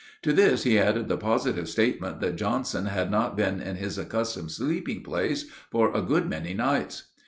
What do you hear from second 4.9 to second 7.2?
place for a good many nights.